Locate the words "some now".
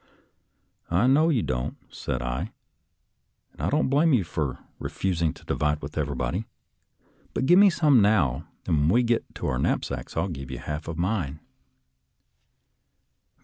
7.69-8.47